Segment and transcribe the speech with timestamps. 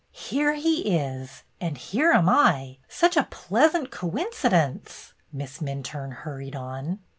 [0.13, 1.43] Here he is.
[1.59, 2.77] And here am 1.
[2.89, 7.01] Such a pleasant coincidence!" Miss Minturne hurried on.